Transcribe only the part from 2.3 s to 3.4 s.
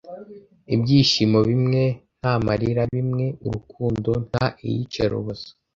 marira bimwe